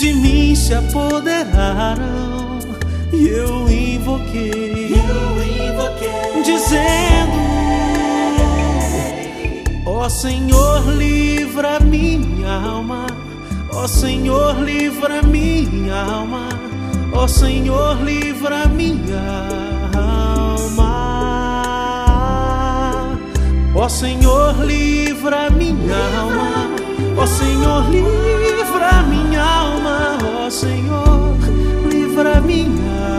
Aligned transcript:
De 0.00 0.14
mim 0.14 0.54
se 0.54 0.72
apoderaram 0.72 2.58
e 3.12 3.28
eu 3.28 3.70
invoquei, 3.70 4.94
dizendo: 6.42 7.38
Ó 9.84 10.08
Senhor, 10.08 10.88
livra 10.96 11.80
minha 11.80 12.50
alma. 12.50 13.08
Ó 13.74 13.86
Senhor, 13.86 14.58
livra 14.62 15.22
minha 15.22 16.02
alma. 16.02 16.48
Ó 17.12 17.28
Senhor, 17.28 18.02
livra 18.02 18.66
minha 18.68 19.20
alma. 19.94 21.10
Ó 23.74 23.86
Senhor, 23.86 24.64
livra 24.64 25.50
minha 25.50 25.98
alma. 26.18 26.70
Ó 27.18 27.26
Senhor, 27.26 27.90
livra 27.90 28.29
Senhor, 30.50 31.36
livra 31.88 32.40
minha 32.40 33.09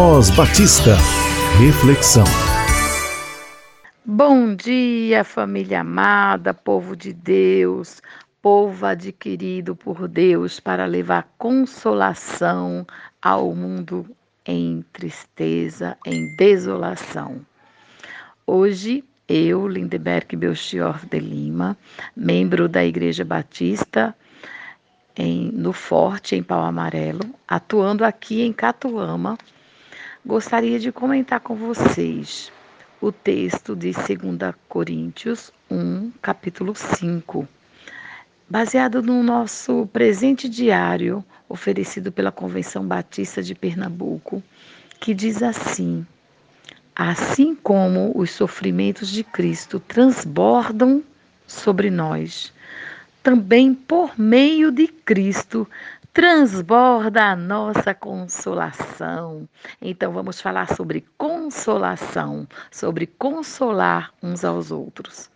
Voz 0.00 0.30
Batista. 0.30 0.94
Reflexão. 1.58 2.22
Bom 4.04 4.54
dia, 4.54 5.24
família 5.24 5.80
amada, 5.80 6.54
povo 6.54 6.94
de 6.94 7.12
Deus, 7.12 8.00
povo 8.40 8.86
adquirido 8.86 9.74
por 9.74 10.06
Deus 10.06 10.60
para 10.60 10.86
levar 10.86 11.28
consolação 11.36 12.86
ao 13.20 13.52
mundo 13.52 14.06
em 14.46 14.84
tristeza, 14.92 15.98
em 16.06 16.36
desolação. 16.36 17.40
Hoje, 18.46 19.02
eu, 19.28 19.66
Lindeberg 19.66 20.36
Belchior 20.36 21.04
de 21.06 21.18
Lima, 21.18 21.76
membro 22.14 22.68
da 22.68 22.84
Igreja 22.84 23.24
Batista 23.24 24.14
em, 25.16 25.50
no 25.50 25.72
Forte, 25.72 26.36
em 26.36 26.42
Pau 26.44 26.62
Amarelo, 26.62 27.34
atuando 27.48 28.04
aqui 28.04 28.42
em 28.42 28.52
Catuama, 28.52 29.36
gostaria 30.24 30.78
de 30.78 30.90
comentar 30.90 31.40
com 31.40 31.54
vocês 31.54 32.52
o 33.00 33.12
texto 33.12 33.76
de 33.76 33.92
2 33.92 34.54
Coríntios 34.68 35.52
1, 35.70 36.10
capítulo 36.20 36.74
5, 36.74 37.48
baseado 38.48 39.02
no 39.02 39.22
nosso 39.22 39.88
presente 39.92 40.48
diário 40.48 41.24
oferecido 41.48 42.10
pela 42.10 42.32
Convenção 42.32 42.84
Batista 42.86 43.42
de 43.42 43.54
Pernambuco, 43.54 44.42
que 45.00 45.14
diz 45.14 45.42
assim: 45.42 46.04
Assim 46.94 47.54
como 47.54 48.12
os 48.14 48.30
sofrimentos 48.30 49.08
de 49.08 49.22
Cristo 49.22 49.78
transbordam 49.78 51.02
sobre 51.46 51.90
nós, 51.90 52.52
também 53.22 53.72
por 53.72 54.18
meio 54.18 54.72
de 54.72 54.88
Cristo 54.88 55.66
transborda 56.18 57.26
a 57.26 57.36
nossa 57.36 57.94
consolação. 57.94 59.48
Então 59.80 60.10
vamos 60.10 60.40
falar 60.40 60.74
sobre 60.74 61.06
consolação, 61.16 62.44
sobre 62.72 63.06
consolar 63.06 64.12
uns 64.20 64.44
aos 64.44 64.72
outros. 64.72 65.30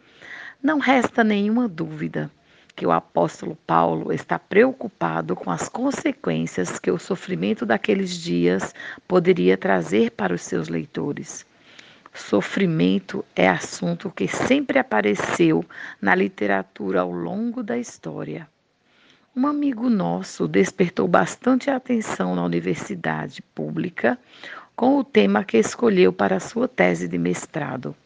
Não 0.61 0.81
resta 0.81 1.23
nenhuma 1.23 1.69
dúvida 1.69 2.29
que 2.75 2.85
o 2.85 2.91
apóstolo 2.91 3.57
Paulo 3.65 4.13
está 4.13 4.41
preocupado 4.41 5.37
com 5.37 5.53
as 5.53 5.69
consequências 5.69 6.81
que 6.81 6.91
o 6.91 6.99
sofrimento 6.99 7.65
daqueles 7.65 8.11
dias 8.11 8.75
poderia 9.07 9.57
trazer 9.57 10.11
para 10.11 10.35
os 10.35 10.43
seus 10.43 10.69
leitores. 10.69 11.47
Sofrimento 12.13 13.25
é 13.37 13.49
assunto 13.49 14.11
que 14.11 14.27
sempre 14.27 14.81
apareceu 14.81 15.65
na 16.01 16.17
literatura 16.17 17.03
ao 17.03 17.13
longo 17.13 17.63
da 17.63 17.79
história. 17.79 18.49
Um 19.35 19.47
amigo 19.47 19.89
nosso 19.89 20.47
despertou 20.47 21.09
bastante 21.09 21.71
atenção 21.71 22.37
na 22.37 22.45
universidade 22.45 23.41
pública 23.41 24.19
com 24.77 24.99
o 24.99 25.05
tema 25.05 25.43
que 25.43 25.57
escolheu 25.57 26.13
para 26.13 26.39
sua 26.39 26.69
tese 26.69 27.09
de 27.09 27.17
mestrado: 27.17 27.97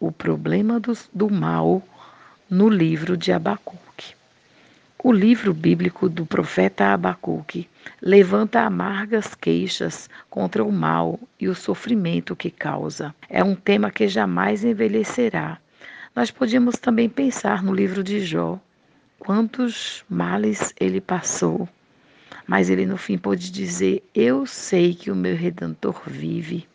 O 0.00 0.10
problema 0.10 0.80
do, 0.80 0.96
do 1.12 1.30
mal 1.30 1.82
no 2.48 2.70
livro 2.70 3.18
de 3.18 3.32
Abacuque. 3.32 4.14
O 5.04 5.12
livro 5.12 5.52
bíblico 5.52 6.08
do 6.08 6.24
profeta 6.24 6.86
Abacuque 6.86 7.68
levanta 8.00 8.62
amargas 8.62 9.34
queixas 9.34 10.08
contra 10.30 10.64
o 10.64 10.72
mal 10.72 11.20
e 11.38 11.48
o 11.48 11.54
sofrimento 11.54 12.34
que 12.34 12.50
causa. 12.50 13.14
É 13.28 13.44
um 13.44 13.54
tema 13.54 13.90
que 13.90 14.08
jamais 14.08 14.64
envelhecerá. 14.64 15.58
Nós 16.14 16.30
podíamos 16.30 16.78
também 16.78 17.10
pensar 17.10 17.62
no 17.62 17.74
livro 17.74 18.02
de 18.02 18.20
Jó, 18.20 18.58
quantos 19.18 20.04
males 20.08 20.72
ele 20.78 21.00
passou, 21.00 21.68
mas 22.46 22.70
ele 22.70 22.86
no 22.86 22.96
fim 22.96 23.18
pôde 23.18 23.50
dizer: 23.50 24.02
Eu 24.14 24.46
sei 24.46 24.94
que 24.94 25.10
o 25.10 25.16
meu 25.16 25.36
redentor 25.36 26.02
vive. 26.06 26.68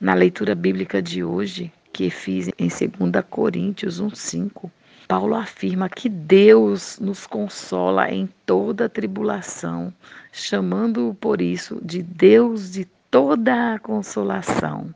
Na 0.00 0.14
leitura 0.14 0.54
bíblica 0.54 1.00
de 1.00 1.24
hoje, 1.24 1.72
que 1.92 2.10
fiz 2.10 2.48
em 2.58 2.68
2 2.68 3.24
Coríntios 3.30 4.00
1,5, 4.00 4.70
Paulo 5.08 5.36
afirma 5.36 5.88
que 5.88 6.08
Deus 6.08 6.98
nos 6.98 7.26
consola 7.26 8.10
em 8.10 8.28
toda 8.44 8.88
tribulação, 8.88 9.94
chamando-o 10.32 11.14
por 11.14 11.40
isso 11.40 11.80
de 11.82 12.02
Deus 12.02 12.72
de 12.72 12.84
toda 13.10 13.74
a 13.74 13.78
consolação. 13.78 14.92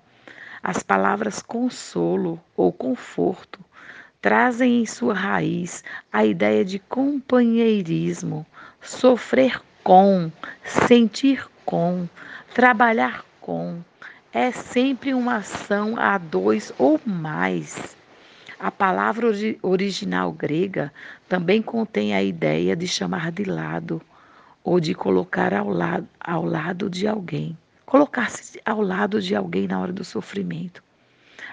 As 0.63 0.83
palavras 0.83 1.41
consolo 1.41 2.39
ou 2.57 2.73
conforto 2.73 3.61
trazem 4.21 4.83
em 4.83 4.87
sua 4.87 5.15
raiz 5.15 5.83
a 6.13 6.25
ideia 6.25 6.65
de 6.65 6.79
companheirismo, 6.79 8.47
sofrer 8.81 9.61
com, 9.83 10.31
sentir 10.65 11.49
com, 11.65 12.09
trabalhar 12.55 13.25
com. 13.41 13.81
É 14.33 14.53
sempre 14.53 15.15
uma 15.15 15.37
ação 15.37 15.97
a 15.99 16.19
dois 16.19 16.73
ou 16.79 17.01
mais. 17.05 17.97
A 18.59 18.71
palavra 18.71 19.27
original 19.63 20.33
grega 20.33 20.93
também 21.29 21.63
contém 21.63 22.15
a 22.15 22.23
ideia 22.23 22.77
de 22.77 22.87
chamar 22.87 23.33
de 23.33 23.45
lado 23.45 24.03
ou 24.63 24.79
de 24.79 24.95
colocar 24.95 25.55
ao 25.55 25.71
lado, 25.71 26.07
ao 26.21 26.45
lado 26.45 26.91
de 26.91 27.09
alguém, 27.09 27.57
colocar-se 27.87 28.61
ao 28.67 28.83
lado 28.83 29.21
de 29.21 29.35
alguém 29.35 29.67
na 29.67 29.81
hora 29.81 29.93
do 29.93 30.05
sofrimento. 30.05 30.83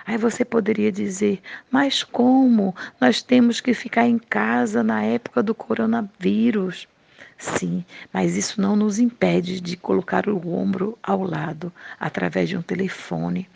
Aí 0.07 0.17
você 0.17 0.45
poderia 0.45 0.89
dizer, 0.89 1.41
mas 1.69 2.01
como? 2.01 2.73
Nós 2.99 3.21
temos 3.21 3.59
que 3.59 3.73
ficar 3.73 4.07
em 4.07 4.17
casa 4.17 4.81
na 4.81 5.03
época 5.03 5.43
do 5.43 5.53
coronavírus. 5.53 6.87
Sim, 7.37 7.83
mas 8.13 8.37
isso 8.37 8.61
não 8.61 8.77
nos 8.77 8.99
impede 8.99 9.59
de 9.59 9.75
colocar 9.75 10.29
o 10.29 10.49
ombro 10.49 10.97
ao 11.03 11.23
lado, 11.23 11.73
através 11.99 12.47
de 12.47 12.55
um 12.55 12.61
telefone, 12.61 13.49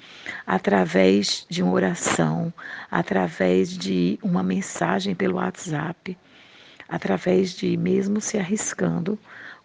através 0.45 1.45
de 1.49 1.63
uma 1.63 1.71
oração, 1.71 2.53
através 2.91 3.69
de 3.69 4.19
uma 4.21 4.43
mensagem 4.43 5.15
pelo 5.15 5.37
WhatsApp, 5.37 6.17
através 6.87 7.55
de, 7.55 7.77
mesmo 7.77 8.19
se 8.19 8.37
arriscando, 8.37 9.17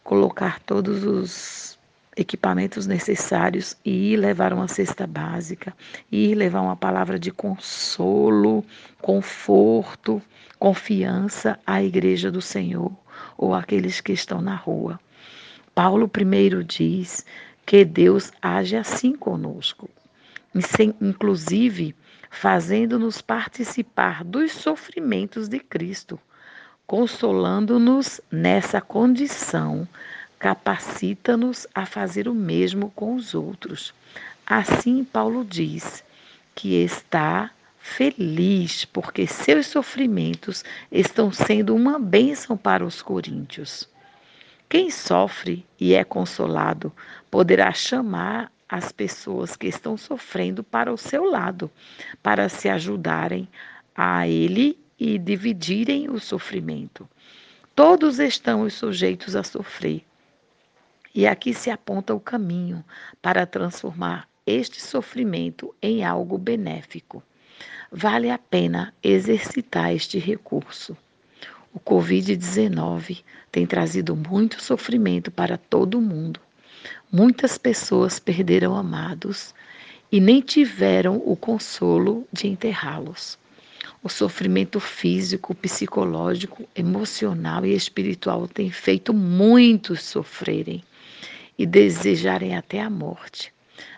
colocar 0.05 0.61
todos 0.61 1.03
os 1.03 1.76
equipamentos 2.17 2.87
necessários 2.87 3.77
e 3.85 4.13
ir 4.13 4.17
levar 4.17 4.53
uma 4.53 4.67
cesta 4.67 5.07
básica, 5.07 5.77
ir 6.11 6.35
levar 6.35 6.63
uma 6.63 6.77
palavra 6.77 7.19
de 7.19 7.31
consolo, 7.31 8.65
conforto, 9.03 10.23
confiança 10.59 11.59
à 11.67 11.83
igreja 11.83 12.31
do 12.31 12.41
Senhor 12.41 12.91
ou 13.37 13.55
àqueles 13.55 14.01
que 14.01 14.13
estão 14.13 14.41
na 14.41 14.55
rua. 14.55 14.99
Paulo 15.75 16.09
primeiro 16.09 16.65
diz 16.65 17.25
que 17.67 17.85
Deus 17.85 18.33
age 18.41 18.77
assim 18.77 19.15
conosco, 19.15 19.91
inclusive 21.01 21.95
fazendo-nos 22.31 23.21
participar 23.21 24.25
dos 24.25 24.53
sofrimentos 24.53 25.49
de 25.49 25.59
Cristo, 25.59 26.19
consolando-nos 26.87 28.21
nessa 28.31 28.81
condição, 28.81 29.87
capacita-nos 30.39 31.67
a 31.75 31.87
fazer 31.87 32.29
o 32.29 32.35
mesmo 32.35 32.91
com 32.91 33.15
os 33.15 33.35
outros. 33.35 33.95
Assim, 34.47 35.03
Paulo 35.05 35.45
diz 35.45 36.05
que 36.55 36.75
está 36.75 37.51
feliz 37.79 38.85
porque 38.85 39.27
seus 39.27 39.67
sofrimentos 39.67 40.65
estão 40.91 41.33
sendo 41.33 41.75
uma 41.75 41.99
bênção 41.99 42.57
para 42.57 42.85
os 42.85 43.01
coríntios. 43.01 43.89
Quem 44.69 44.91
sofre 44.91 45.65
e 45.79 45.95
é 45.95 46.03
consolado 46.03 46.93
poderá 47.31 47.73
chamar 47.73 48.51
as 48.69 48.91
pessoas 48.91 49.55
que 49.55 49.69
estão 49.69 49.97
sofrendo 49.97 50.65
para 50.65 50.93
o 50.93 50.97
seu 50.97 51.25
lado, 51.25 51.71
para 52.23 52.49
se 52.49 52.69
ajudarem 52.69 53.49
a 53.95 54.27
ele 54.27 54.77
e 54.99 55.19
dividirem 55.19 56.11
o 56.11 56.19
sofrimento. 56.19 57.09
Todos 57.75 58.19
estamos 58.19 58.75
sujeitos 58.75 59.37
a 59.37 59.45
sofrer. 59.45 60.03
E 61.17 61.27
aqui 61.27 61.55
se 61.55 61.71
aponta 61.71 62.15
o 62.15 62.21
caminho 62.21 62.85
para 63.23 63.47
transformar 63.47 64.29
este 64.47 64.81
sofrimento 64.81 65.75
em 65.83 66.05
algo 66.05 66.37
benéfico 66.37 67.23
vale 67.91 68.31
a 68.31 68.37
pena 68.37 68.93
exercitar 69.03 69.95
este 69.95 70.19
recurso. 70.19 70.95
O 71.73 71.81
Covid-19 71.81 73.23
tem 73.51 73.67
trazido 73.67 74.15
muito 74.15 74.63
sofrimento 74.63 75.31
para 75.31 75.57
todo 75.57 76.01
mundo. 76.03 76.39
Muitas 77.11 77.57
pessoas 77.57 78.19
perderam 78.19 78.77
amados 78.77 79.55
e 80.13 80.21
nem 80.21 80.43
tiveram 80.43 81.23
o 81.25 81.35
consolo 81.35 82.29
de 82.31 82.47
enterrá-los. 82.47 83.39
O 84.03 84.11
sofrimento 84.11 84.79
físico, 84.79 85.55
psicológico, 85.55 86.69
emocional 86.75 87.65
e 87.65 87.75
espiritual 87.75 88.47
tem 88.47 88.71
feito 88.71 89.15
muitos 89.15 90.03
sofrerem 90.03 90.85
e 91.59 91.67
desejarem 91.67 92.57
até 92.57 92.81
a 92.81 92.91
morte. 92.91 93.53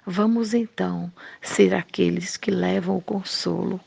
Vamos 0.07 0.55
então 0.55 1.13
ser 1.43 1.75
aqueles 1.75 2.37
que 2.37 2.51
levam 2.51 2.97
o 2.97 3.03
consolo, 3.03 3.81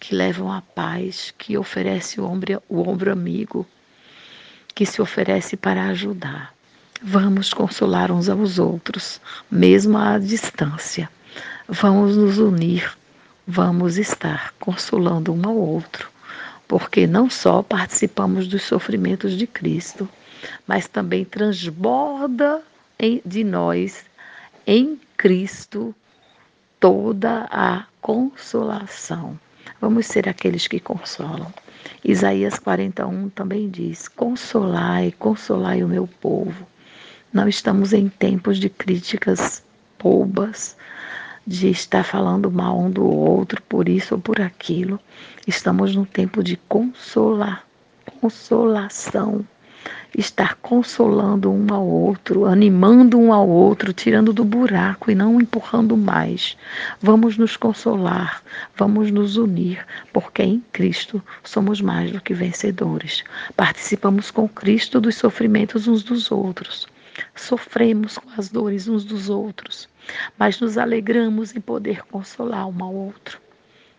que 0.00 0.14
levam 0.14 0.52
a 0.52 0.60
paz, 0.60 1.32
que 1.38 1.56
oferece 1.56 2.20
o 2.20 2.24
ombro, 2.24 2.62
o 2.68 2.80
ombro 2.88 3.12
amigo, 3.12 3.66
que 4.74 4.84
se 4.84 5.00
oferece 5.00 5.56
para 5.56 5.84
ajudar. 5.86 6.52
Vamos 7.02 7.52
consolar 7.52 8.10
uns 8.10 8.28
aos 8.28 8.58
outros, 8.58 9.20
mesmo 9.50 9.96
à 9.96 10.18
distância. 10.18 11.08
Vamos 11.68 12.16
nos 12.16 12.38
unir, 12.38 12.96
vamos 13.46 13.96
estar 13.96 14.52
consolando 14.58 15.32
um 15.32 15.46
ao 15.46 15.56
outro, 15.56 16.10
porque 16.66 17.06
não 17.06 17.30
só 17.30 17.62
participamos 17.62 18.46
dos 18.48 18.62
sofrimentos 18.62 19.36
de 19.36 19.46
Cristo, 19.46 20.08
mas 20.66 20.88
também 20.88 21.24
transborda 21.24 22.62
de 23.24 23.44
nós 23.44 24.04
em 24.66 24.98
Cristo 25.16 25.94
toda 26.80 27.46
a 27.50 27.84
consolação. 28.00 29.38
Vamos 29.80 30.06
ser 30.06 30.28
aqueles 30.28 30.66
que 30.66 30.80
consolam. 30.80 31.52
Isaías 32.04 32.58
41 32.58 33.28
também 33.30 33.68
diz: 33.68 34.08
Consolai, 34.08 35.12
consolai 35.18 35.82
o 35.82 35.88
meu 35.88 36.06
povo. 36.06 36.66
Não 37.32 37.48
estamos 37.48 37.92
em 37.92 38.08
tempos 38.08 38.58
de 38.58 38.70
críticas 38.70 39.62
bobas, 39.98 40.76
de 41.46 41.68
estar 41.70 42.04
falando 42.04 42.50
mal 42.50 42.78
um 42.78 42.90
do 42.90 43.06
outro 43.06 43.60
por 43.62 43.88
isso 43.88 44.14
ou 44.14 44.20
por 44.20 44.40
aquilo. 44.40 45.00
Estamos 45.46 45.94
no 45.94 46.06
tempo 46.06 46.42
de 46.42 46.56
consolar, 46.68 47.66
consolação 48.20 49.44
estar 50.16 50.54
consolando 50.56 51.50
um 51.50 51.66
ao 51.72 51.86
outro, 51.86 52.44
animando 52.44 53.18
um 53.18 53.32
ao 53.32 53.48
outro, 53.48 53.92
tirando 53.92 54.32
do 54.32 54.44
buraco 54.44 55.10
e 55.10 55.14
não 55.14 55.40
empurrando 55.40 55.96
mais. 55.96 56.56
Vamos 57.00 57.36
nos 57.36 57.56
consolar, 57.56 58.42
vamos 58.76 59.10
nos 59.10 59.36
unir, 59.36 59.84
porque 60.12 60.42
em 60.42 60.64
Cristo 60.72 61.22
somos 61.42 61.80
mais 61.80 62.12
do 62.12 62.20
que 62.20 62.34
vencedores. 62.34 63.24
Participamos 63.56 64.30
com 64.30 64.48
Cristo 64.48 65.00
dos 65.00 65.16
sofrimentos 65.16 65.88
uns 65.88 66.02
dos 66.02 66.30
outros. 66.30 66.86
Sofremos 67.34 68.18
com 68.18 68.30
as 68.36 68.48
dores 68.48 68.88
uns 68.88 69.04
dos 69.04 69.28
outros, 69.28 69.88
mas 70.38 70.60
nos 70.60 70.76
alegramos 70.76 71.54
em 71.54 71.60
poder 71.60 72.04
consolar 72.06 72.66
um 72.66 72.84
ao 72.84 72.94
outro. 72.94 73.40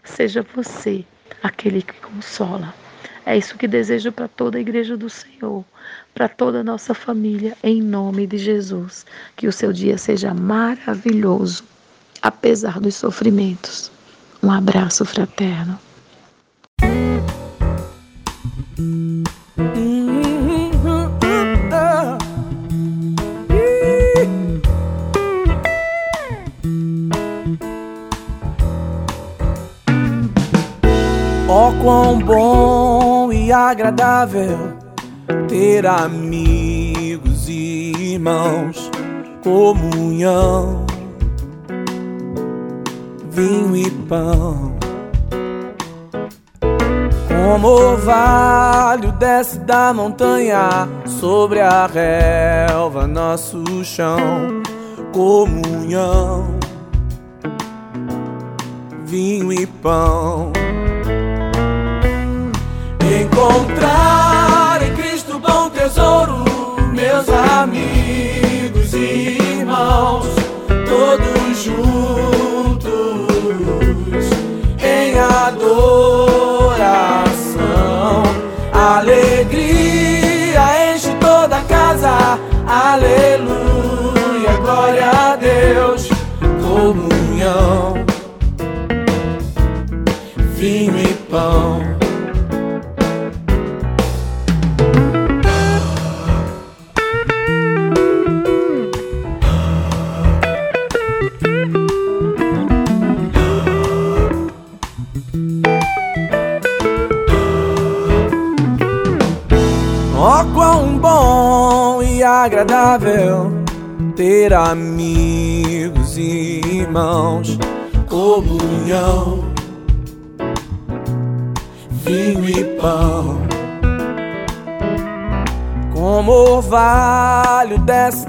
Seja 0.03 0.45
você 0.55 1.03
aquele 1.41 1.81
que 1.81 1.93
consola. 1.93 2.73
É 3.25 3.37
isso 3.37 3.57
que 3.57 3.67
desejo 3.67 4.11
para 4.11 4.27
toda 4.27 4.57
a 4.57 4.61
igreja 4.61 4.95
do 4.95 5.09
Senhor 5.09 5.65
para 6.15 6.29
toda 6.29 6.61
a 6.61 6.63
nossa 6.63 6.93
família, 6.93 7.57
em 7.61 7.81
nome 7.81 8.25
de 8.25 8.37
Jesus. 8.37 9.05
Que 9.35 9.47
o 9.47 9.51
seu 9.51 9.73
dia 9.73 9.97
seja 9.97 10.33
maravilhoso, 10.33 11.65
apesar 12.21 12.79
dos 12.79 12.95
sofrimentos. 12.95 13.91
Um 14.41 14.49
abraço 14.49 15.03
fraterno. 15.03 15.77
Oh, 31.47 31.71
quão 31.81 32.19
bom 32.19 33.14
e 33.35 33.51
agradável 33.51 34.77
ter 35.47 35.85
amigos 35.85 37.49
e 37.49 37.91
irmãos, 38.13 38.89
comunhão, 39.43 40.85
vinho 43.29 43.75
e 43.75 43.91
pão. 43.91 44.73
Como 47.27 47.67
orvalho 47.67 49.11
desce 49.13 49.59
da 49.59 49.93
montanha 49.93 50.87
sobre 51.05 51.59
a 51.59 51.85
relva, 51.87 53.05
nosso 53.05 53.83
chão, 53.83 54.63
comunhão, 55.11 56.55
vinho 59.05 59.51
e 59.51 59.67
pão. 59.67 60.51
Encontrar 63.45 64.81
em 64.81 64.95
Cristo 64.95 65.37
bom 65.37 65.69
tesouro, 65.69 66.43
meus 66.91 67.29
amigos 67.29 68.91
e 68.95 69.37
irmãos, 69.59 70.25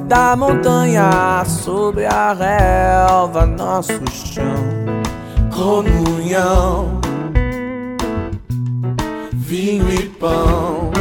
da 0.07 0.37
montanha 0.37 1.45
sobre 1.45 2.07
a 2.07 2.33
relva, 2.33 3.45
nosso 3.45 4.01
chão, 4.13 4.55
comunhão, 5.53 7.01
vinho 9.33 9.91
e 9.93 10.09
pão. 10.09 10.93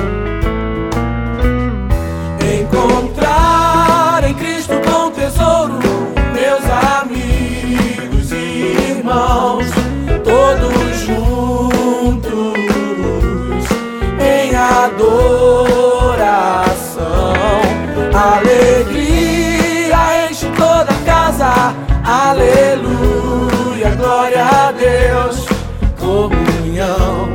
Encontrar 2.60 4.24
em 4.28 4.34
Cristo 4.34 4.74
com 4.82 5.12
tesouro, 5.12 5.78
meus 6.34 6.64
amigos 7.00 8.32
e 8.32 8.98
irmãos, 8.98 9.68
aleluia, 22.36 23.96
glória 23.96 24.44
a 24.46 24.72
Deus, 24.72 25.46
comunhão, 25.98 27.30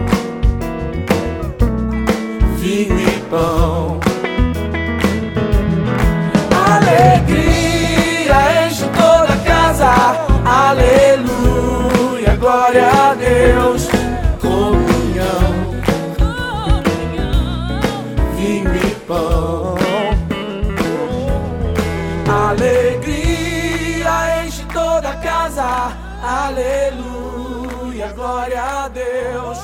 vinho 2.59 3.01
e 3.01 3.21
pão. 3.31 4.01
Alegria 6.71 8.67
enche 8.67 8.85
toda 8.89 9.37
casa, 9.45 9.91
aleluia, 10.45 12.37
glória 12.37 12.87
a 12.87 13.15
Deus, 13.15 13.89
comunhão, 14.41 15.71
vinho 18.37 18.75
e 18.75 18.91
pão. 19.07 19.79
Enche 22.51 22.80
casa, 25.61 25.93
aleluia, 26.23 28.13
glória 28.15 28.63
a 28.63 28.89
Deus, 28.89 29.59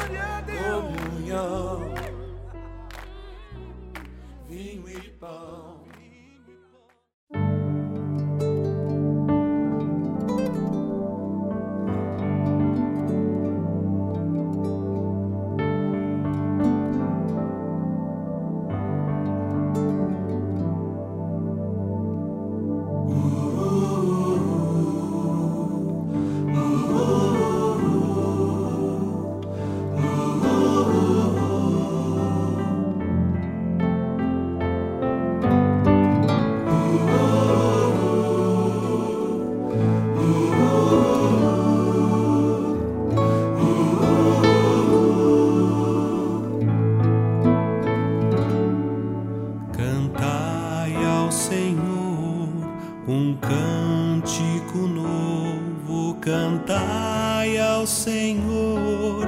um 53.36 54.22
cântico 54.22 54.78
novo, 54.78 56.14
cantai 56.20 57.58
ao 57.58 57.86
Senhor. 57.86 59.26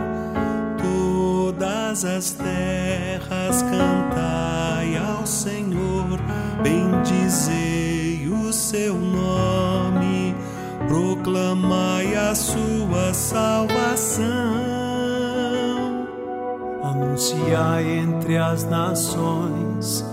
Todas 0.78 2.04
as 2.04 2.30
terras, 2.32 3.62
cantai 3.62 4.96
ao 4.96 5.26
Senhor, 5.26 6.18
bendizei 6.62 8.28
o 8.28 8.52
seu 8.52 8.94
nome, 8.94 10.34
proclamai 10.86 12.14
a 12.14 12.34
sua 12.34 13.12
salvação. 13.12 14.26
Anunciai 16.82 17.84
entre 17.98 18.38
as 18.38 18.64
nações 18.64 20.04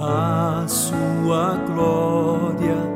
a 0.00 0.64
sua 0.68 1.56
glória, 1.66 2.87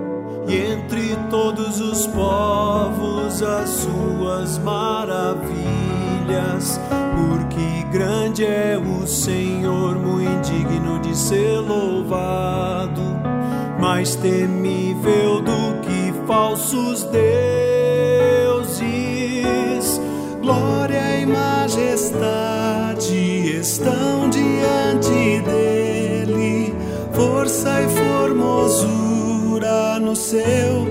os 1.92 2.06
povos 2.06 3.42
as 3.42 3.68
suas 3.68 4.56
maravilhas, 4.58 5.50
porque 7.14 7.84
grande 7.92 8.46
é 8.46 8.78
o 8.78 9.06
Senhor, 9.06 9.94
muito 9.96 10.40
digno 10.40 10.98
de 11.00 11.14
ser 11.14 11.58
louvado, 11.58 13.02
mais 13.78 14.16
temível 14.16 15.42
do 15.42 15.80
que 15.82 16.14
falsos 16.26 17.04
deuses. 17.04 17.20
Glória 20.40 21.20
e 21.20 21.26
majestade 21.26 23.14
estão 23.60 24.30
diante 24.30 25.42
dele, 25.42 26.74
força 27.12 27.82
e 27.82 27.88
formosura 27.88 28.92
no 30.00 30.16
seu 30.16 30.90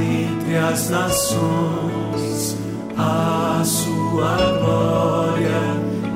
Entre 0.00 0.56
as 0.56 0.90
nações 0.90 2.56
a 2.98 3.62
sua 3.64 4.36
glória, 4.58 5.60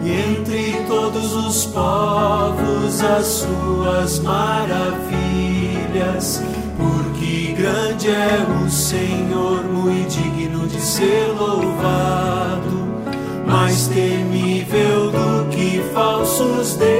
e 0.02 0.12
entre 0.12 0.72
todos 0.88 1.34
os 1.34 1.66
povos 1.66 3.02
as 3.02 3.26
suas 3.26 4.18
maravilhas, 4.20 5.02
porque 6.76 7.52
grande 7.52 8.08
é 8.08 8.46
o 8.64 8.70
Senhor, 8.70 9.62
muito 9.64 10.08
digno 10.08 10.66
de 10.66 10.80
ser 10.80 11.32
louvado, 11.38 12.88
mais 13.46 13.88
temível 13.88 15.10
do 15.10 15.48
que 15.50 15.82
falsos 15.92 16.76
deuses. 16.76 16.99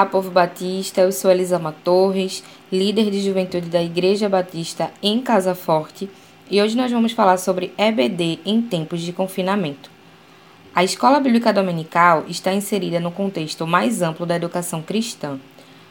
Olá, 0.00 0.08
povo 0.08 0.30
batista. 0.30 1.02
Eu 1.02 1.12
sou 1.12 1.30
Elisama 1.30 1.76
Torres, 1.84 2.42
líder 2.72 3.10
de 3.10 3.20
juventude 3.20 3.68
da 3.68 3.82
Igreja 3.82 4.30
Batista 4.30 4.90
em 5.02 5.20
Casa 5.20 5.54
Forte, 5.54 6.08
e 6.50 6.62
hoje 6.62 6.74
nós 6.74 6.90
vamos 6.90 7.12
falar 7.12 7.36
sobre 7.36 7.74
EBD 7.76 8.38
em 8.46 8.62
tempos 8.62 9.02
de 9.02 9.12
confinamento. 9.12 9.90
A 10.74 10.82
Escola 10.82 11.20
Bíblica 11.20 11.52
Dominical 11.52 12.24
está 12.28 12.50
inserida 12.50 12.98
no 12.98 13.10
contexto 13.10 13.66
mais 13.66 14.00
amplo 14.00 14.24
da 14.24 14.36
educação 14.36 14.80
cristã. 14.80 15.38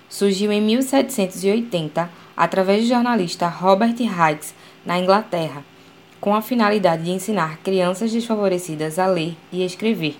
Surgiu 0.09 0.51
em 0.51 0.59
1780 0.59 2.09
através 2.35 2.81
do 2.81 2.89
jornalista 2.89 3.47
Robert 3.47 3.93
Hikes, 3.99 4.55
na 4.83 4.97
Inglaterra, 4.97 5.63
com 6.19 6.33
a 6.33 6.41
finalidade 6.41 7.03
de 7.03 7.11
ensinar 7.11 7.59
crianças 7.59 8.11
desfavorecidas 8.11 8.97
a 8.97 9.05
ler 9.05 9.37
e 9.51 9.63
escrever, 9.63 10.17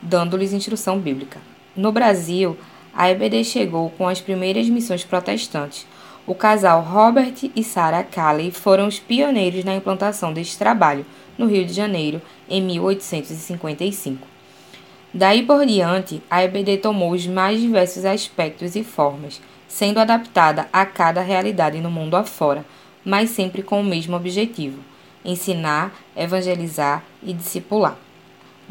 dando-lhes 0.00 0.52
instrução 0.52 1.00
bíblica. 1.00 1.40
No 1.74 1.90
Brasil, 1.90 2.56
a 2.94 3.10
EBD 3.10 3.44
chegou 3.44 3.90
com 3.90 4.06
as 4.06 4.20
primeiras 4.20 4.68
missões 4.68 5.04
protestantes. 5.04 5.86
O 6.26 6.34
casal 6.34 6.82
Robert 6.82 7.34
e 7.56 7.64
Sarah 7.64 8.04
Calley 8.04 8.50
foram 8.50 8.86
os 8.86 8.98
pioneiros 8.98 9.64
na 9.64 9.74
implantação 9.74 10.32
deste 10.32 10.56
trabalho 10.56 11.04
no 11.36 11.46
Rio 11.46 11.64
de 11.64 11.72
Janeiro 11.72 12.22
em 12.48 12.62
1855. 12.62 14.26
Daí 15.12 15.42
por 15.42 15.66
diante, 15.66 16.22
a 16.30 16.42
EBD 16.42 16.78
tomou 16.78 17.12
os 17.12 17.26
mais 17.26 17.60
diversos 17.60 18.04
aspectos 18.04 18.76
e 18.76 18.84
formas, 18.84 19.40
sendo 19.66 19.98
adaptada 19.98 20.68
a 20.72 20.86
cada 20.86 21.20
realidade 21.20 21.80
no 21.80 21.90
mundo 21.90 22.14
afora, 22.14 22.64
mas 23.04 23.30
sempre 23.30 23.62
com 23.62 23.80
o 23.80 23.84
mesmo 23.84 24.16
objetivo: 24.16 24.78
ensinar, 25.24 25.92
evangelizar 26.16 27.02
e 27.22 27.32
discipular. 27.32 27.96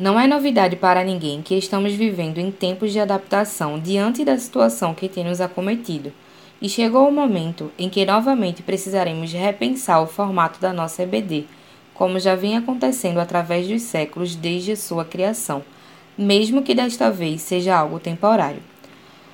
Não 0.02 0.20
é 0.20 0.26
novidade 0.26 0.76
para 0.76 1.04
ninguém 1.04 1.44
que 1.44 1.54
estamos 1.54 1.94
vivendo 1.94 2.40
em 2.40 2.50
tempos 2.50 2.92
de 2.92 3.00
adaptação 3.00 3.80
diante 3.80 4.26
da 4.26 4.36
situação 4.36 4.96
que 4.96 5.08
tem 5.08 5.24
nos 5.24 5.40
acometido, 5.40 6.12
e 6.60 6.68
chegou 6.68 7.08
o 7.08 7.12
momento 7.12 7.72
em 7.78 7.88
que 7.88 8.04
novamente 8.04 8.64
precisaremos 8.64 9.32
repensar 9.32 10.02
o 10.02 10.08
formato 10.08 10.60
da 10.60 10.74
nossa 10.74 11.04
EBD, 11.04 11.46
como 11.94 12.20
já 12.20 12.34
vem 12.34 12.58
acontecendo 12.58 13.20
através 13.20 13.68
dos 13.68 13.84
séculos 13.84 14.36
desde 14.36 14.76
sua 14.76 15.06
criação, 15.06 15.64
mesmo 16.18 16.64
que 16.64 16.74
desta 16.74 17.12
vez 17.12 17.44
seja 17.44 17.78
algo 17.78 18.00
temporário. 18.00 18.64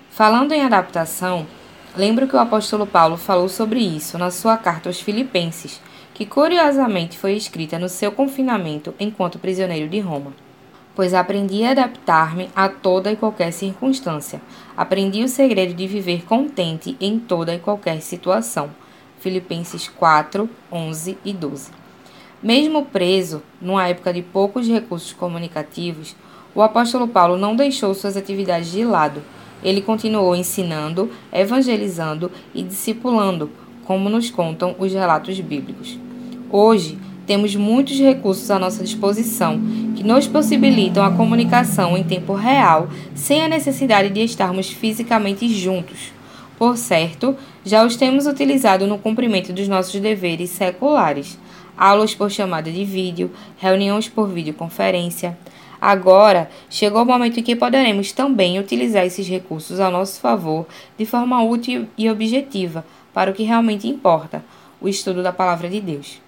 Falando 0.10 0.52
em 0.52 0.64
adaptação, 0.64 1.48
lembro 1.96 2.28
que 2.28 2.36
o 2.36 2.40
apóstolo 2.40 2.86
Paulo 2.86 3.16
falou 3.16 3.48
sobre 3.48 3.80
isso 3.80 4.18
na 4.18 4.32
sua 4.32 4.58
carta 4.58 4.90
aos 4.90 5.00
Filipenses, 5.00 5.80
que 6.14 6.26
curiosamente 6.26 7.18
foi 7.18 7.38
escrita 7.38 7.80
no 7.80 7.88
seu 7.88 8.12
confinamento 8.12 8.94
enquanto 9.00 9.40
prisioneiro 9.40 9.88
de 9.88 10.02
Roma 10.02 10.34
pois 10.98 11.14
aprendi 11.14 11.64
a 11.64 11.70
adaptar-me 11.70 12.50
a 12.56 12.68
toda 12.68 13.12
e 13.12 13.16
qualquer 13.16 13.54
circunstância. 13.54 14.42
Aprendi 14.76 15.24
o 15.24 15.30
segredo 15.30 15.76
de 15.76 15.86
viver 15.86 16.26
contente 16.26 16.98
em 17.00 17.20
toda 17.20 17.54
e 17.54 17.60
qualquer 17.60 18.02
situação. 18.02 18.72
Filipenses 19.20 19.88
4, 19.88 20.50
11 20.72 21.16
e 21.24 21.32
12. 21.32 21.70
Mesmo 22.42 22.84
preso, 22.86 23.44
numa 23.62 23.88
época 23.88 24.12
de 24.12 24.24
poucos 24.24 24.68
recursos 24.68 25.14
comunicativos, 25.14 26.16
o 26.56 26.64
apóstolo 26.64 27.08
Paulo 27.08 27.38
não 27.38 27.56
deixou 27.56 27.94
suas 27.94 28.18
atividades 28.18 28.72
de 28.72 28.84
lado. 28.84 29.22
Ele 29.64 29.84
continuou 29.84 30.36
ensinando, 30.36 31.12
evangelizando 31.32 32.32
e 32.56 32.64
discipulando, 32.64 33.52
como 33.86 34.10
nos 34.10 34.32
contam 34.32 34.76
os 34.80 34.92
relatos 34.92 35.40
bíblicos. 35.42 35.96
Hoje, 36.50 36.98
temos 37.28 37.54
muitos 37.58 38.00
recursos 38.00 38.50
à 38.50 38.58
nossa 38.58 38.84
disposição 38.84 39.60
que 39.96 40.04
nos 40.04 40.26
possibilitam 40.26 41.04
a 41.04 41.12
comunicação 41.12 41.98
em 41.98 42.04
tempo 42.04 42.34
real 42.34 42.88
sem 43.14 43.44
a 43.44 43.50
necessidade 43.50 44.10
de 44.10 44.22
estarmos 44.22 44.70
fisicamente 44.70 45.48
juntos. 45.50 46.14
Por 46.58 46.78
certo, 46.78 47.36
já 47.66 47.86
os 47.86 47.98
temos 47.98 48.26
utilizado 48.26 48.88
no 48.88 48.98
cumprimento 48.98 49.52
dos 49.52 49.68
nossos 49.68 50.00
deveres 50.00 50.50
seculares, 50.52 51.38
aulas 51.78 52.16
por 52.16 52.32
chamada 52.32 52.72
de 52.72 52.86
vídeo, 52.86 53.30
reuniões 53.58 54.08
por 54.08 54.30
videoconferência. 54.30 55.38
Agora, 55.80 56.50
chegou 56.70 57.04
o 57.04 57.06
momento 57.06 57.40
em 57.40 57.44
que 57.44 57.56
poderemos 57.56 58.12
também 58.12 58.58
utilizar 58.58 59.06
esses 59.06 59.28
recursos 59.28 59.80
a 59.80 59.92
nosso 59.92 60.20
favor 60.20 60.66
de 60.98 61.06
forma 61.06 61.44
útil 61.44 61.88
e 61.96 62.10
objetiva 62.10 62.84
para 63.14 63.30
o 63.30 63.34
que 63.34 63.44
realmente 63.44 63.88
importa, 63.88 64.44
o 64.80 64.88
estudo 64.88 65.22
da 65.22 65.32
palavra 65.32 65.70
de 65.70 65.80
Deus. 65.80 66.27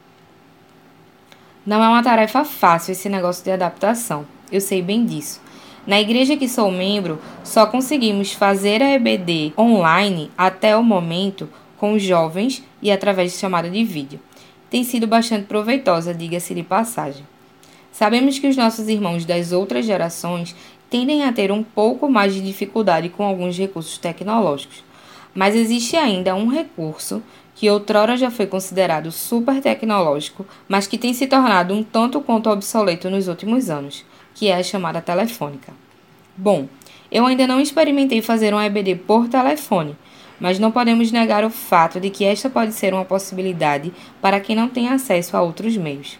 Não 1.70 1.84
é 1.84 1.88
uma 1.88 2.02
tarefa 2.02 2.44
fácil 2.44 2.94
esse 2.94 3.08
negócio 3.08 3.44
de 3.44 3.52
adaptação, 3.52 4.26
eu 4.52 4.60
sei 4.60 4.82
bem 4.82 5.06
disso. 5.06 5.40
Na 5.86 6.02
igreja 6.02 6.36
que 6.36 6.50
sou 6.50 6.72
membro, 6.72 7.22
só 7.44 7.68
conseguimos 7.68 8.34
fazer 8.34 8.82
a 8.82 8.90
EBD 8.96 9.54
online 9.56 10.32
até 10.36 10.76
o 10.76 10.82
momento 10.82 11.48
com 11.78 12.00
jovens 12.00 12.64
e 12.82 12.90
através 12.90 13.34
de 13.34 13.38
chamada 13.38 13.70
de 13.70 13.84
vídeo. 13.84 14.20
Tem 14.68 14.84
sido 14.84 15.06
bastante 15.06 15.46
proveitosa, 15.46 16.12
diga-se 16.12 16.56
de 16.56 16.64
passagem. 16.64 17.24
Sabemos 17.92 18.40
que 18.40 18.48
os 18.48 18.58
nossos 18.58 18.88
irmãos 18.88 19.24
das 19.24 19.52
outras 19.52 19.86
gerações 19.86 20.56
tendem 20.90 21.24
a 21.24 21.32
ter 21.32 21.52
um 21.52 21.62
pouco 21.62 22.10
mais 22.10 22.34
de 22.34 22.42
dificuldade 22.42 23.10
com 23.10 23.22
alguns 23.24 23.56
recursos 23.56 24.00
tecnológicos, 24.00 24.84
mas 25.36 25.56
existe 25.56 25.96
ainda 25.96 26.34
um 26.34 26.48
recurso 26.48 27.22
que 27.60 27.70
outrora 27.70 28.16
já 28.16 28.32
foi 28.32 28.48
considerado 28.48 29.12
super 29.12 29.60
tecnológico, 29.62 30.46
mas 30.66 30.88
que 30.88 30.98
tem 30.98 31.14
se 31.14 31.28
tornado 31.28 31.74
um 31.74 31.84
tanto 31.84 32.22
quanto 32.22 32.50
obsoleto 32.50 33.10
nos 33.10 33.28
últimos 33.28 33.70
anos, 33.70 34.06
que 34.34 34.48
é 34.48 34.56
a 34.56 34.64
chamada 34.64 35.02
telefônica. 35.02 35.74
Bom, 36.38 36.70
eu 37.12 37.26
ainda 37.26 37.46
não 37.46 37.60
experimentei 37.60 38.22
fazer 38.22 38.54
um 38.54 38.62
EBD 38.62 38.96
por 38.96 39.28
telefone, 39.28 39.94
mas 40.40 40.58
não 40.58 40.72
podemos 40.72 41.12
negar 41.12 41.44
o 41.44 41.50
fato 41.50 42.00
de 42.00 42.10
que 42.10 42.24
esta 42.24 42.50
pode 42.50 42.72
ser 42.72 42.94
uma 42.94 43.04
possibilidade 43.04 43.92
para 44.22 44.40
quem 44.40 44.56
não 44.56 44.70
tem 44.70 44.88
acesso 44.88 45.36
a 45.36 45.42
outros 45.42 45.76
meios. 45.76 46.18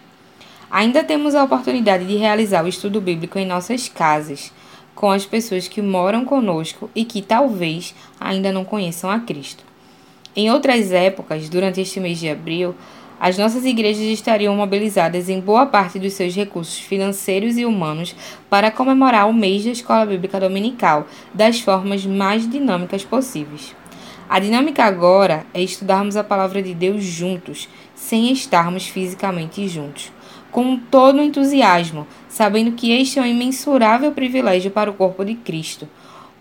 Ainda 0.70 1.02
temos 1.02 1.34
a 1.34 1.42
oportunidade 1.42 2.06
de 2.06 2.18
realizar 2.18 2.62
o 2.62 2.68
estudo 2.68 3.00
bíblico 3.00 3.38
em 3.38 3.46
nossas 3.46 3.88
casas, 3.88 4.52
com 4.94 5.10
as 5.10 5.24
pessoas 5.24 5.66
que 5.68 5.80
moram 5.80 6.22
conosco 6.22 6.90
e 6.94 7.02
que 7.02 7.22
talvez 7.22 7.94
ainda 8.20 8.52
não 8.52 8.62
conheçam 8.62 9.10
a 9.10 9.18
Cristo. 9.20 9.69
Em 10.36 10.48
outras 10.48 10.92
épocas, 10.92 11.48
durante 11.48 11.80
este 11.80 11.98
mês 11.98 12.18
de 12.18 12.28
abril, 12.28 12.74
as 13.18 13.36
nossas 13.36 13.64
igrejas 13.64 14.04
estariam 14.04 14.54
mobilizadas 14.54 15.28
em 15.28 15.40
boa 15.40 15.66
parte 15.66 15.98
dos 15.98 16.12
seus 16.12 16.34
recursos 16.36 16.78
financeiros 16.78 17.58
e 17.58 17.66
humanos 17.66 18.14
para 18.48 18.70
comemorar 18.70 19.28
o 19.28 19.34
mês 19.34 19.64
da 19.64 19.72
Escola 19.72 20.06
Bíblica 20.06 20.38
Dominical 20.38 21.04
das 21.34 21.60
formas 21.60 22.06
mais 22.06 22.48
dinâmicas 22.48 23.04
possíveis. 23.04 23.74
A 24.28 24.38
dinâmica 24.38 24.84
agora 24.84 25.44
é 25.52 25.60
estudarmos 25.60 26.16
a 26.16 26.22
palavra 26.22 26.62
de 26.62 26.74
Deus 26.74 27.02
juntos, 27.02 27.68
sem 27.96 28.32
estarmos 28.32 28.86
fisicamente 28.86 29.66
juntos, 29.66 30.12
com 30.52 30.76
todo 30.76 31.18
o 31.18 31.22
entusiasmo, 31.22 32.06
sabendo 32.28 32.72
que 32.72 32.92
este 32.92 33.18
é 33.18 33.22
um 33.22 33.26
imensurável 33.26 34.12
privilégio 34.12 34.70
para 34.70 34.90
o 34.90 34.94
corpo 34.94 35.24
de 35.24 35.34
Cristo 35.34 35.88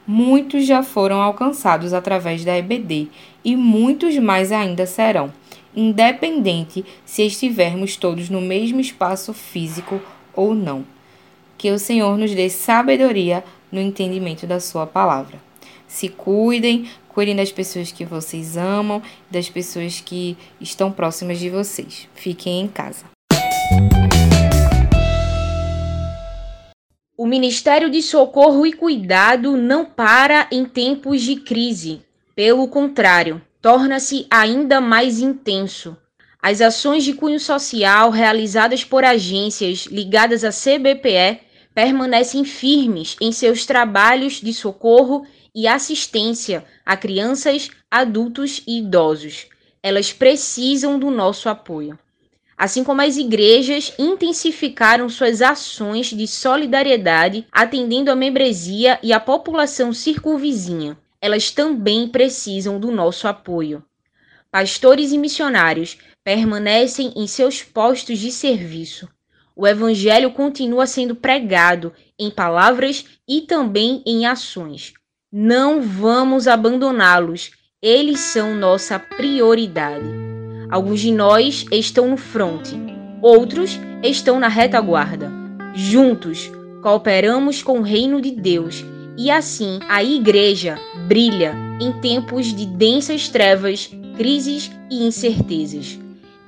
muitos 0.10 0.66
já 0.66 0.82
foram 0.82 1.22
alcançados 1.22 1.94
através 1.94 2.44
da 2.44 2.58
EBD 2.58 3.10
e 3.44 3.56
muitos 3.56 4.18
mais 4.18 4.52
ainda 4.52 4.86
serão, 4.86 5.34
independente 5.76 6.86
se 7.06 7.24
estivermos 7.24 7.96
todos 7.96 8.30
no 8.30 8.42
mesmo 8.42 8.80
espaço 8.80 9.34
físico 9.34 10.02
ou 10.34 10.54
não. 10.54 10.86
Que 11.58 11.72
o 11.72 11.80
Senhor 11.80 12.18
nos 12.18 12.34
dê 12.34 12.50
sabedoria 12.50 13.44
no 13.72 13.80
entendimento 13.80 14.48
da 14.48 14.60
Sua 14.60 14.86
palavra. 14.86 15.40
Se 15.88 16.08
cuidem, 16.08 16.88
cuidem 17.08 17.36
das 17.36 17.52
pessoas 17.52 17.92
que 17.92 18.06
vocês 18.06 18.56
amam, 18.56 19.02
das 19.30 19.50
pessoas 19.50 20.00
que 20.00 20.38
estão 20.62 20.92
próximas 20.92 21.40
de 21.40 21.50
vocês. 21.50 22.08
Fiquem 22.14 22.62
em 22.62 22.68
casa. 22.68 23.06
O 27.18 27.26
Ministério 27.26 27.90
de 27.90 28.02
Socorro 28.02 28.66
e 28.66 28.72
Cuidado 28.72 29.58
não 29.58 29.84
para 29.84 30.48
em 30.52 30.64
tempos 30.64 31.22
de 31.22 31.36
crise. 31.36 32.02
Pelo 32.40 32.70
contrário, 32.70 33.42
torna-se 33.62 34.26
ainda 34.32 34.80
mais 34.80 35.20
intenso. 35.20 35.98
As 36.42 36.62
ações 36.62 37.04
de 37.04 37.12
cunho 37.12 37.38
social 37.38 38.10
realizadas 38.12 38.82
por 38.82 39.04
agências 39.04 39.88
ligadas 39.88 40.46
à 40.46 40.50
CBPE 40.50 41.42
permanecem 41.76 42.46
firmes 42.46 43.18
em 43.20 43.34
seus 43.34 43.66
trabalhos 43.66 44.40
de 44.40 44.54
socorro 44.54 45.28
e 45.54 45.68
assistência 45.68 46.64
a 46.86 46.96
crianças, 46.96 47.72
adultos 47.92 48.64
e 48.66 48.80
idosos. 48.80 49.48
Elas 49.84 50.14
precisam 50.14 50.98
do 50.98 51.12
nosso 51.12 51.50
apoio. 51.50 52.00
Assim 52.58 52.86
como 52.86 53.02
as 53.02 53.18
igrejas 53.18 53.94
intensificaram 54.00 55.10
suas 55.10 55.42
ações 55.42 56.06
de 56.06 56.26
solidariedade 56.26 57.46
atendendo 57.52 58.10
a 58.10 58.16
membresia 58.16 58.98
e 59.04 59.12
a 59.12 59.20
população 59.20 59.92
circunvizinha, 59.92 60.98
elas 61.22 61.52
também 61.52 62.08
precisam 62.08 62.80
do 62.80 62.92
nosso 62.92 63.28
apoio. 63.28 63.84
Pastores 64.52 65.12
e 65.12 65.18
missionários 65.18 65.98
permanecem 66.24 67.14
em 67.16 67.28
seus 67.28 67.62
postos 67.62 68.20
de 68.20 68.32
serviço. 68.32 69.08
O 69.56 69.68
Evangelho 69.68 70.32
continua 70.32 70.88
sendo 70.88 71.16
pregado 71.16 71.94
em 72.18 72.32
palavras 72.32 73.06
e 73.28 73.42
também 73.42 74.02
em 74.06 74.26
ações. 74.26 74.94
Não 75.32 75.82
vamos 75.82 76.48
abandoná-los, 76.48 77.52
eles 77.82 78.20
são 78.20 78.56
nossa 78.56 78.98
prioridade. 78.98 80.06
Alguns 80.72 81.02
de 81.02 81.12
nós 81.12 81.66
estão 81.72 82.10
no 82.10 82.18
fronte, 82.18 82.76
outros 83.22 83.80
estão 84.02 84.40
na 84.40 84.48
retaguarda. 84.48 85.32
Juntos, 85.76 86.50
cooperamos 86.82 87.62
com 87.62 87.80
o 87.80 87.84
reino 87.84 88.22
de 88.22 88.32
Deus 88.32 88.84
e 89.20 89.30
assim 89.30 89.80
a 89.90 90.02
igreja 90.02 90.80
brilha 91.06 91.54
em 91.82 91.92
tempos 92.00 92.56
de 92.56 92.66
densas 92.66 93.28
trevas, 93.28 93.92
crises 94.16 94.72
e 94.90 95.06
incertezas. 95.06 96.00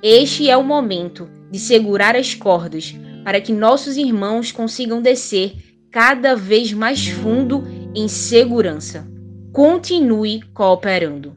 Este 0.01 0.49
é 0.49 0.55
o 0.55 0.63
momento 0.63 1.27
de 1.51 1.59
segurar 1.59 2.15
as 2.15 2.33
cordas 2.33 2.95
para 3.25 3.41
que 3.41 3.51
nossos 3.51 3.97
irmãos 3.97 4.53
consigam 4.53 5.01
descer 5.01 5.57
cada 5.91 6.33
vez 6.33 6.71
mais 6.71 7.05
fundo 7.07 7.67
em 7.93 8.07
segurança. 8.07 9.05
Continue 9.51 10.41
cooperando. 10.53 11.35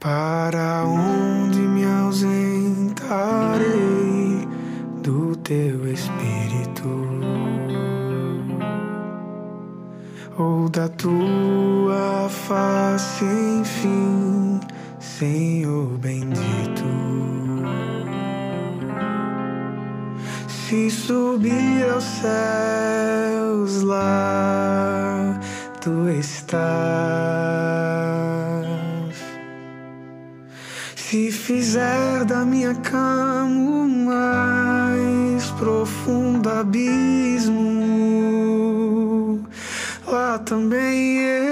Para 0.00 0.86
onde 0.86 1.58
me 1.58 1.84
ausentarei 1.84 2.48
do 5.02 5.36
teu 5.36 5.86
espírito? 5.92 6.41
Ou 10.38 10.68
da 10.68 10.88
tua 10.88 12.28
face, 12.28 13.24
enfim, 13.24 14.60
Senhor 14.98 15.98
bendito. 15.98 16.84
Se 20.48 20.90
subir 20.90 21.90
aos 21.92 22.04
céus, 22.04 23.82
lá 23.82 25.38
tu 25.82 26.08
estás. 26.08 26.62
Se 30.96 31.30
fizer 31.30 32.24
da 32.24 32.42
minha 32.42 32.74
cama 32.76 33.70
o 33.70 33.86
mais 33.86 35.50
profundo 35.58 36.48
abismo, 36.48 38.41
também 40.42 41.16
estás, 41.16 41.51